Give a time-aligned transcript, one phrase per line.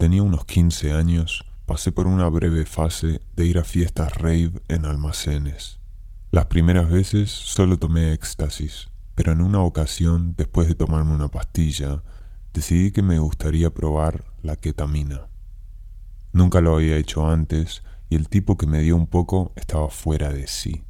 [0.00, 4.86] Tenía unos 15 años, pasé por una breve fase de ir a fiestas rave en
[4.86, 5.78] almacenes.
[6.30, 12.02] Las primeras veces solo tomé éxtasis, pero en una ocasión, después de tomarme una pastilla,
[12.54, 15.28] decidí que me gustaría probar la ketamina.
[16.32, 20.32] Nunca lo había hecho antes y el tipo que me dio un poco estaba fuera
[20.32, 20.82] de sí.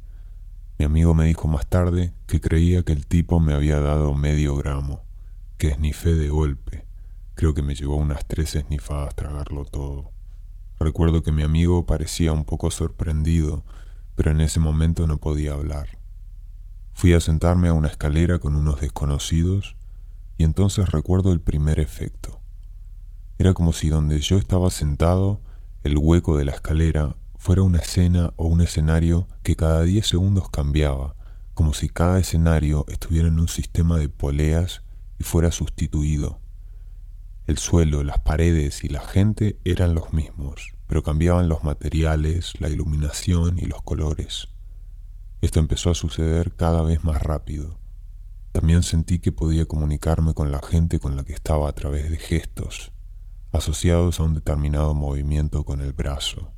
[0.79, 4.55] Mi amigo me dijo más tarde que creía que el tipo me había dado medio
[4.55, 5.03] gramo,
[5.57, 6.90] que esnifé de golpe.
[7.35, 10.11] Creo que me llevó unas tres esnifadas tragarlo todo.
[10.79, 13.63] Recuerdo que mi amigo parecía un poco sorprendido,
[14.15, 15.99] pero en ese momento no podía hablar.
[16.93, 19.75] Fui a sentarme a una escalera con unos desconocidos
[20.37, 22.41] y entonces recuerdo el primer efecto.
[23.37, 25.41] Era como si donde yo estaba sentado,
[25.83, 30.49] el hueco de la escalera fuera una escena o un escenario que cada diez segundos
[30.49, 31.15] cambiaba,
[31.53, 34.83] como si cada escenario estuviera en un sistema de poleas
[35.17, 36.40] y fuera sustituido.
[37.51, 42.69] El suelo, las paredes y la gente eran los mismos, pero cambiaban los materiales, la
[42.69, 44.47] iluminación y los colores.
[45.41, 47.77] Esto empezó a suceder cada vez más rápido.
[48.53, 52.15] También sentí que podía comunicarme con la gente con la que estaba a través de
[52.15, 52.93] gestos,
[53.51, 56.53] asociados a un determinado movimiento con el brazo.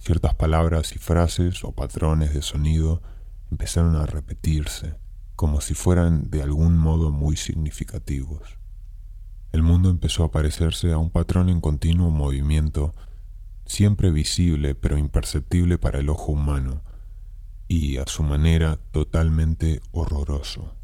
[0.00, 3.00] Ciertas palabras y frases o patrones de sonido
[3.48, 4.96] empezaron a repetirse,
[5.36, 8.58] como si fueran de algún modo muy significativos.
[9.54, 12.92] El mundo empezó a parecerse a un patrón en continuo movimiento,
[13.66, 16.82] siempre visible pero imperceptible para el ojo humano,
[17.68, 20.74] y a su manera totalmente horroroso.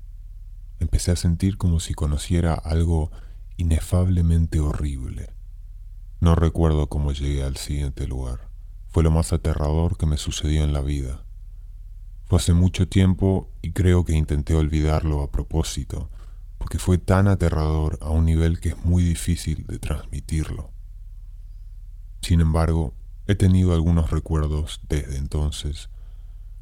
[0.79, 3.11] Empecé a sentir como si conociera algo
[3.57, 5.31] inefablemente horrible.
[6.21, 8.51] No recuerdo cómo llegué al siguiente lugar.
[8.87, 11.25] Fue lo más aterrador que me sucedió en la vida.
[12.27, 16.09] Fue hace mucho tiempo y creo que intenté olvidarlo a propósito,
[16.61, 20.71] porque fue tan aterrador a un nivel que es muy difícil de transmitirlo.
[22.21, 22.93] Sin embargo,
[23.27, 25.89] he tenido algunos recuerdos desde entonces.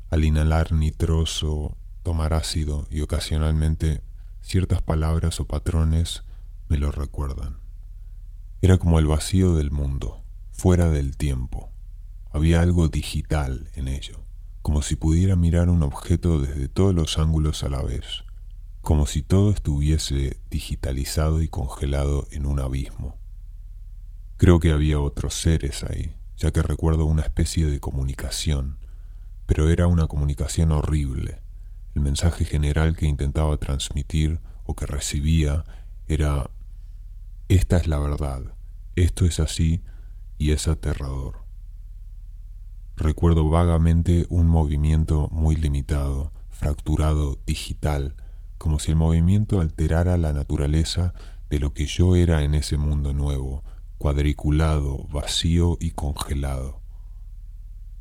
[0.08, 4.00] Al inhalar nitroso, tomar ácido y ocasionalmente
[4.40, 6.22] ciertas palabras o patrones
[6.68, 7.58] me lo recuerdan.
[8.62, 10.22] Era como el vacío del mundo,
[10.52, 11.72] fuera del tiempo.
[12.30, 14.24] Había algo digital en ello,
[14.62, 18.22] como si pudiera mirar un objeto desde todos los ángulos a la vez,
[18.88, 23.18] como si todo estuviese digitalizado y congelado en un abismo.
[24.38, 28.78] Creo que había otros seres ahí, ya que recuerdo una especie de comunicación,
[29.44, 31.42] pero era una comunicación horrible.
[31.94, 35.64] El mensaje general que intentaba transmitir o que recibía
[36.06, 36.50] era,
[37.50, 38.54] esta es la verdad,
[38.96, 39.82] esto es así
[40.38, 41.44] y es aterrador.
[42.96, 48.14] Recuerdo vagamente un movimiento muy limitado, fracturado, digital,
[48.58, 51.14] como si el movimiento alterara la naturaleza
[51.48, 53.64] de lo que yo era en ese mundo nuevo,
[53.96, 56.82] cuadriculado, vacío y congelado.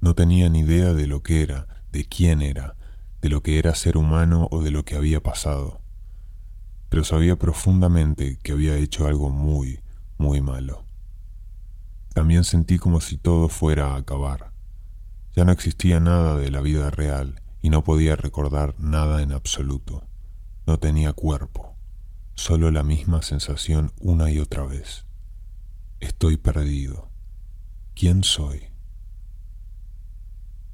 [0.01, 2.75] No tenía ni idea de lo que era, de quién era,
[3.21, 5.81] de lo que era ser humano o de lo que había pasado,
[6.89, 9.79] pero sabía profundamente que había hecho algo muy,
[10.17, 10.85] muy malo.
[12.13, 14.57] También sentí como si todo fuera a acabar
[15.37, 20.03] ya no existía nada de la vida real y no podía recordar nada en absoluto.
[20.67, 21.75] No tenía cuerpo,
[22.35, 25.05] solo la misma sensación una y otra vez.
[26.01, 27.09] Estoy perdido.
[27.95, 28.67] ¿Quién soy?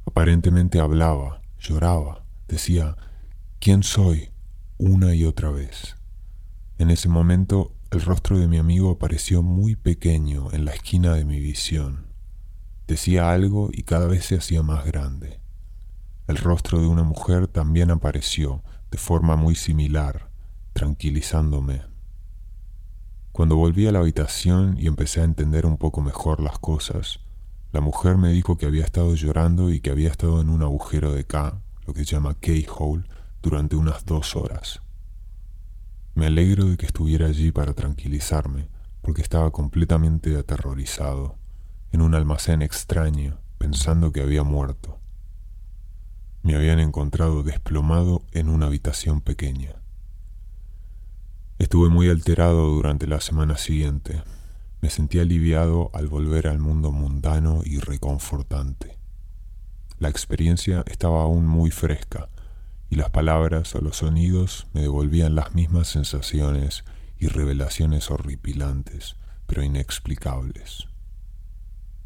[0.05, 2.97] Aparentemente hablaba, lloraba, decía,
[3.59, 4.33] ¿quién soy?
[4.79, 5.95] una y otra vez.
[6.79, 11.23] En ese momento el rostro de mi amigo apareció muy pequeño en la esquina de
[11.23, 12.07] mi visión.
[12.87, 15.42] Decía algo y cada vez se hacía más grande.
[16.27, 20.29] El rostro de una mujer también apareció de forma muy similar,
[20.71, 21.81] tranquilizándome.
[23.33, 27.19] Cuando volví a la habitación y empecé a entender un poco mejor las cosas,
[27.73, 31.11] la mujer me dijo que había estado llorando y que había estado en un agujero
[31.11, 33.03] de K, lo que se llama K-hole,
[33.41, 34.81] durante unas dos horas.
[36.15, 38.69] Me alegro de que estuviera allí para tranquilizarme,
[39.01, 41.35] porque estaba completamente aterrorizado
[41.91, 44.92] en un almacén extraño, pensando que había muerto.
[46.43, 49.75] Me habían encontrado desplomado en una habitación pequeña.
[51.57, 54.23] Estuve muy alterado durante la semana siguiente.
[54.81, 58.97] Me sentí aliviado al volver al mundo mundano y reconfortante.
[59.99, 62.27] La experiencia estaba aún muy fresca
[62.89, 66.83] y las palabras o los sonidos me devolvían las mismas sensaciones
[67.17, 69.15] y revelaciones horripilantes,
[69.47, 70.89] pero inexplicables.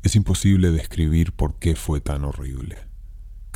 [0.04, 2.87] Es imposible describir por qué fue tan horrible.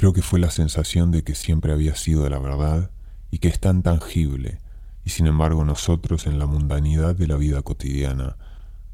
[0.01, 2.89] Creo que fue la sensación de que siempre había sido la verdad
[3.29, 4.57] y que es tan tangible
[5.05, 8.35] y sin embargo nosotros en la mundanidad de la vida cotidiana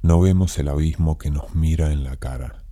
[0.02, 2.66] no vemos el abismo que nos mira en la cara.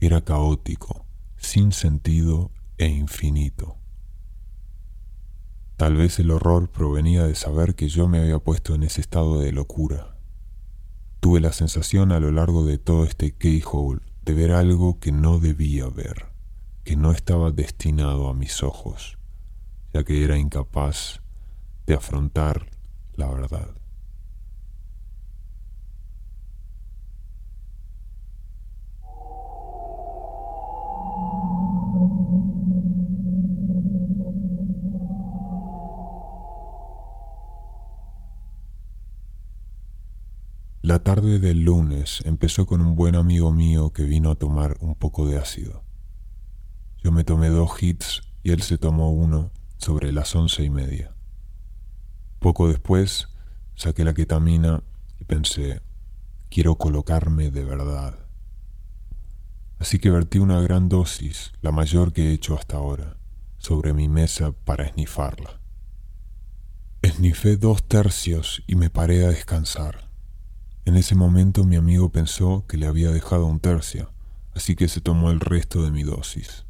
[0.00, 1.06] Era caótico,
[1.36, 3.76] sin sentido e infinito.
[5.76, 9.38] Tal vez el horror provenía de saber que yo me había puesto en ese estado
[9.38, 10.16] de locura.
[11.20, 15.38] Tuve la sensación a lo largo de todo este keyhole de ver algo que no
[15.38, 16.31] debía ver,
[16.84, 19.18] que no estaba destinado a mis ojos,
[19.92, 21.20] ya que era incapaz
[21.86, 22.66] de afrontar
[23.14, 23.68] la verdad.
[40.84, 44.96] La tarde del lunes empezó con un buen amigo mío que vino a tomar un
[44.96, 45.84] poco de ácido.
[47.02, 51.12] Yo me tomé dos hits y él se tomó uno sobre las once y media.
[52.38, 53.28] Poco después
[53.74, 54.84] saqué la ketamina
[55.18, 55.80] y pensé,
[56.48, 58.18] quiero colocarme de verdad.
[59.80, 63.16] Así que vertí una gran dosis, la mayor que he hecho hasta ahora,
[63.58, 65.60] sobre mi mesa para esnifarla.
[67.02, 70.08] Esnifé dos tercios y me paré a descansar.
[70.84, 74.12] En ese momento mi amigo pensó que le había dejado un tercio,
[74.54, 76.64] así que se tomó el resto de mi dosis.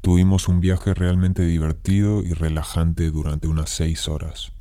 [0.00, 4.52] Tuvimos un viaje realmente divertido y relajante durante unas seis horas.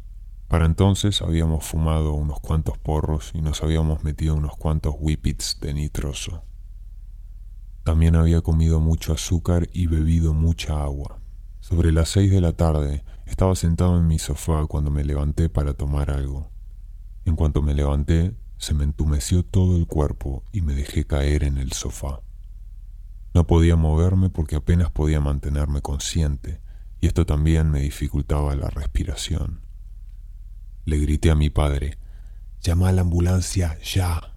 [0.48, 5.74] Para entonces habíamos fumado unos cuantos porros y nos habíamos metido unos cuantos whippets de
[5.74, 6.44] nitroso.
[7.84, 11.20] También había comido mucho azúcar y bebido mucha agua.
[11.60, 15.74] Sobre las seis de la tarde estaba sentado en mi sofá cuando me levanté para
[15.74, 16.50] tomar algo.
[17.26, 21.58] En cuanto me levanté, se me entumeció todo el cuerpo y me dejé caer en
[21.58, 22.22] el sofá.
[23.38, 26.60] No podía moverme porque apenas podía mantenerme consciente,
[27.00, 29.62] y esto también me dificultaba la respiración.
[30.86, 32.00] Le grité a mi padre,
[32.62, 34.36] llama a la ambulancia ya,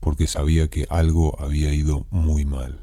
[0.00, 2.82] porque sabía que algo había ido muy mal.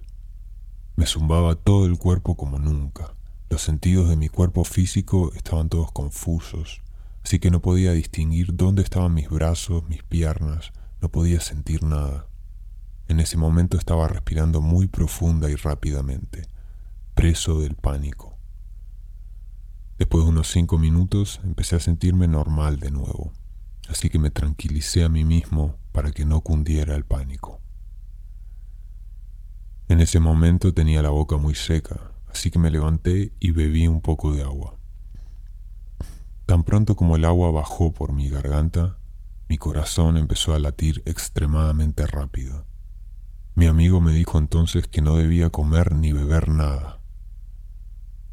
[0.96, 3.16] Me zumbaba todo el cuerpo como nunca.
[3.50, 6.84] Los sentidos de mi cuerpo físico estaban todos confusos,
[7.24, 10.72] así que no podía distinguir dónde estaban mis brazos, mis piernas,
[11.02, 12.29] no podía sentir nada.
[13.10, 16.48] En ese momento estaba respirando muy profunda y rápidamente,
[17.16, 18.38] preso del pánico.
[19.98, 23.34] Después de unos cinco minutos empecé a sentirme normal de nuevo,
[23.88, 27.60] así que me tranquilicé a mí mismo para que no cundiera el pánico.
[29.88, 34.02] En ese momento tenía la boca muy seca, así que me levanté y bebí un
[34.02, 34.78] poco de agua.
[36.46, 39.00] Tan pronto como el agua bajó por mi garganta,
[39.48, 42.69] mi corazón empezó a latir extremadamente rápido.
[43.60, 47.02] Mi amigo me dijo entonces que no debía comer ni beber nada.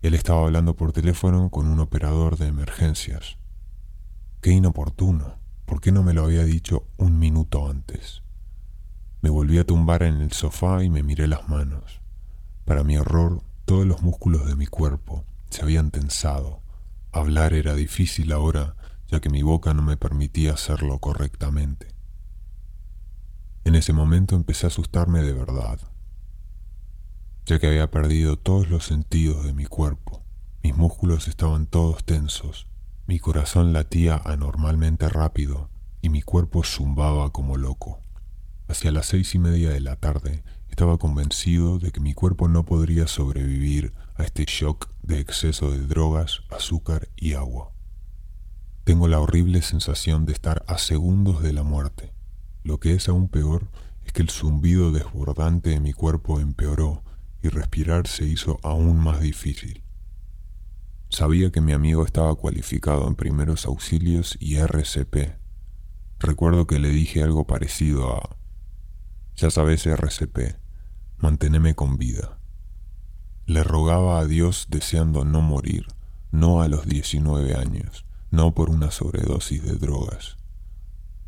[0.01, 3.37] Él estaba hablando por teléfono con un operador de emergencias.
[4.41, 5.41] Qué inoportuno.
[5.65, 8.23] ¿Por qué no me lo había dicho un minuto antes?
[9.21, 12.01] Me volví a tumbar en el sofá y me miré las manos.
[12.65, 16.63] Para mi horror, todos los músculos de mi cuerpo se habían tensado.
[17.11, 18.77] Hablar era difícil ahora,
[19.09, 21.96] ya que mi boca no me permitía hacerlo correctamente.
[23.67, 25.81] En ese momento empecé a asustarme de verdad,
[27.47, 30.23] ya que había perdido todos los sentidos de mi cuerpo.
[30.63, 32.69] Mis músculos estaban todos tensos,
[33.09, 35.69] mi corazón latía anormalmente rápido
[36.01, 38.05] y mi cuerpo zumbaba como loco.
[38.69, 42.65] Hacia las seis y media de la tarde estaba convencido de que mi cuerpo no
[42.65, 47.73] podría sobrevivir a este shock de exceso de drogas, azúcar y agua.
[48.85, 52.16] Tengo la horrible sensación de estar a segundos de la muerte.
[52.67, 53.71] Lo que es aún peor
[54.05, 57.05] es que el zumbido desbordante de mi cuerpo empeoró
[57.41, 59.85] y respirar se hizo aún más difícil.
[61.09, 65.39] Sabía que mi amigo estaba cualificado en primeros auxilios y RCP.
[66.19, 68.37] Recuerdo que le dije algo parecido a,
[69.37, 70.57] ya sabes RCP,
[71.19, 72.41] manténeme con vida.
[73.47, 75.87] Le rogaba a Dios deseando no morir,
[76.33, 80.37] no a los 19 años, no por una sobredosis de drogas.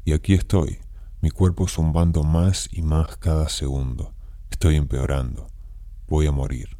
[0.04, 0.80] Y aquí estoy,
[1.20, 4.14] mi cuerpo zumbando más y más cada segundo.
[4.50, 5.48] Estoy empeorando.
[6.06, 6.76] Voy a morir.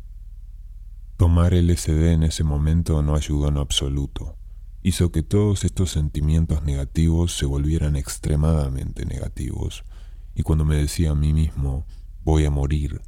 [1.16, 4.37] Tomar LSD en ese momento no ayudó en absoluto.
[4.83, 9.85] Hizo que todos estos sentimientos negativos se volvieran extremadamente negativos.
[10.37, 11.85] Y cuando me decía a mí mismo,
[12.23, 13.02] voy a morir,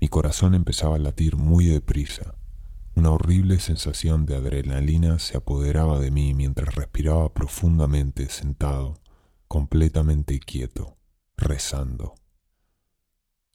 [0.00, 2.34] mi corazón empezaba a latir muy deprisa.
[2.96, 8.98] Una horrible sensación de adrenalina se apoderaba de mí mientras respiraba profundamente sentado,
[9.54, 10.98] completamente quieto,
[11.36, 12.16] rezando.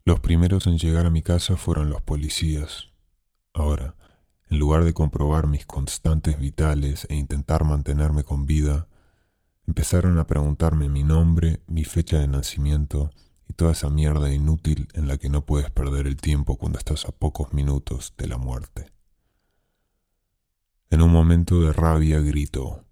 [0.06, 2.94] Los primeros en llegar a mi casa fueron los policías.
[3.52, 3.98] Ahora,
[4.50, 8.88] en lugar de comprobar mis constantes vitales e intentar mantenerme con vida,
[9.68, 13.12] empezaron a preguntarme mi nombre, mi fecha de nacimiento
[13.50, 17.04] y toda esa mierda inútil en la que no puedes perder el tiempo cuando estás
[17.04, 18.90] a pocos minutos de la muerte.
[20.92, 22.86] En un momento de rabia gritó,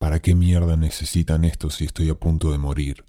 [0.00, 3.04] ¿para qué mierda necesitan esto si estoy a punto de morir?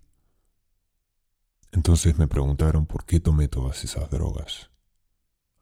[1.71, 4.71] Entonces me preguntaron por qué tomé todas esas drogas.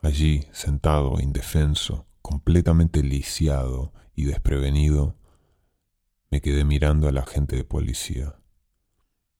[0.01, 5.17] Allí, sentado, indefenso, completamente lisiado y desprevenido,
[6.31, 8.39] me quedé mirando a la gente de policía.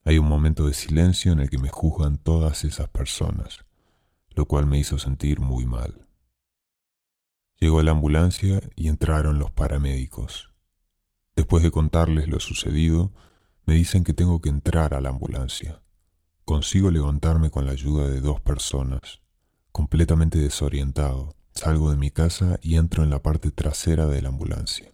[0.04, 3.66] Hay un momento de silencio en el que me juzgan todas esas personas,
[4.36, 6.08] lo cual me hizo sentir muy mal.
[7.60, 10.54] Llegó la ambulancia y entraron los paramédicos.
[11.40, 13.14] Después de contarles lo sucedido,
[13.66, 15.82] me dicen que tengo que entrar a la ambulancia.
[16.44, 19.22] Consigo levantarme con la ayuda de dos personas.
[19.72, 24.92] Completamente desorientado, salgo de mi casa y entro en la parte trasera de la ambulancia.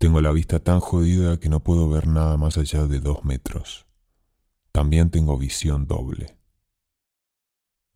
[0.00, 3.86] Tengo la vista tan jodida que no puedo ver nada más allá de dos metros.
[4.72, 6.36] También tengo visión doble.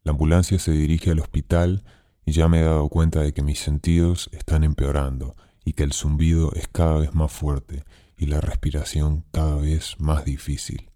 [0.04, 1.84] La ambulancia se dirige al hospital
[2.24, 5.34] y ya me he dado cuenta de que mis sentidos están empeorando
[5.68, 7.84] y que el zumbido es cada vez más fuerte
[8.16, 10.90] y la respiración cada vez más difícil.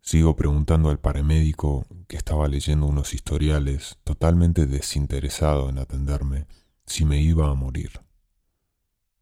[0.00, 6.48] Sigo preguntando al paramédico que estaba leyendo unos historiales, totalmente desinteresado en atenderme,
[6.86, 8.00] si me iba a morir.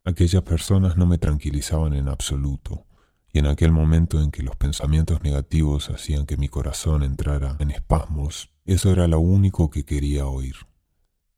[0.05, 2.87] Aquellas personas no me tranquilizaban en absoluto,
[3.35, 7.73] y en aquel momento en que los pensamientos negativos hacían que mi corazón entrara en
[7.73, 10.57] espasmos, eso era lo único que quería oír.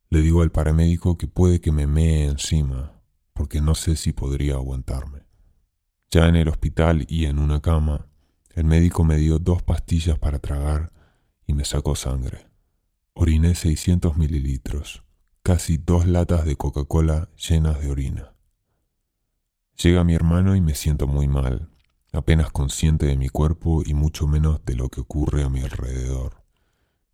[0.09, 2.92] Le digo al paramédico que puede que me mee encima,
[3.33, 5.23] porque no sé si podría aguantarme.
[6.11, 8.07] Ya en el hospital y en una cama,
[8.51, 10.91] el médico me dio dos pastillas para tragar
[11.47, 12.47] y me sacó sangre.
[13.13, 15.03] Oriné 600 mililitros,
[15.41, 18.33] casi dos latas de Coca-Cola llenas de orina.
[19.81, 21.69] Llega mi hermano y me siento muy mal,
[22.11, 26.43] apenas consciente de mi cuerpo y mucho menos de lo que ocurre a mi alrededor.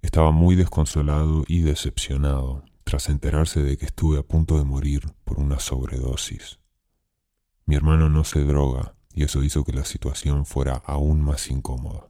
[0.01, 5.39] Estaba muy desconsolado y decepcionado tras enterarse de que estuve a punto de morir por
[5.39, 6.59] una sobredosis.
[7.67, 12.09] Mi hermano no se droga y eso hizo que la situación fuera aún más incómoda.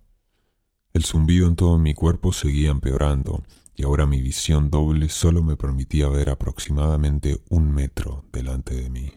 [0.94, 3.44] El zumbido en todo mi cuerpo seguía empeorando
[3.76, 9.12] y ahora mi visión doble solo me permitía ver aproximadamente un metro delante de mí.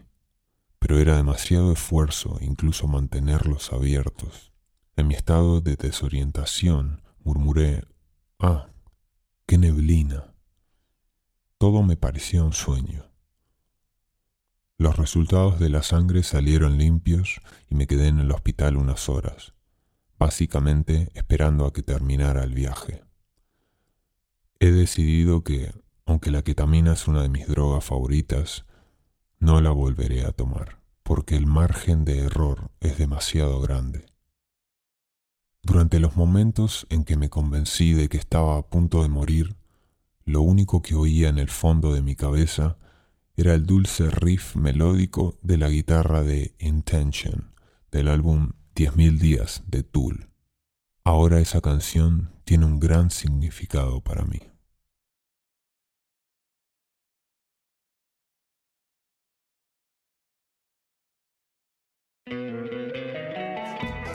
[0.79, 4.51] Pero era demasiado esfuerzo incluso mantenerlos abiertos.
[4.97, 7.85] En mi estado de desorientación murmuré,
[8.39, 8.67] ah,
[9.45, 10.32] qué neblina.
[11.93, 13.05] Me parecía un sueño.
[14.79, 19.53] Los resultados de la sangre salieron limpios y me quedé en el hospital unas horas,
[20.17, 23.03] básicamente esperando a que terminara el viaje.
[24.59, 25.71] He decidido que,
[26.07, 28.65] aunque la ketamina es una de mis drogas favoritas,
[29.37, 34.07] no la volveré a tomar, porque el margen de error es demasiado grande.
[35.61, 39.55] Durante los momentos en que me convencí de que estaba a punto de morir,
[40.25, 42.77] lo único que oía en el fondo de mi cabeza
[43.35, 47.53] era el dulce riff melódico de la guitarra de Intention
[47.91, 50.29] del álbum 10.000 días de Tool.
[51.03, 54.39] Ahora esa canción tiene un gran significado para mí.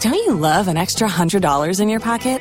[0.00, 2.40] Don't you love extra $100 in your pocket?